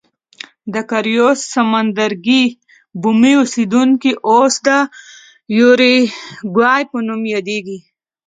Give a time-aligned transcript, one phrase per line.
[0.73, 2.43] د کارایوس سمندرګي
[3.01, 4.69] بومي اوسېدونکي اوس د
[5.59, 7.79] یوروګوای په نوم یادېږي.